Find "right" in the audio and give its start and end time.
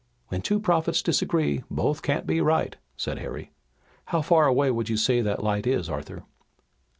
2.41-2.75